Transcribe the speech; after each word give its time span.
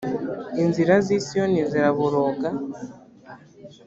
inzira 0.61 0.93
z 1.05 1.07
i 1.17 1.19
siyoni 1.25 1.61
ziraboroga 1.71 2.49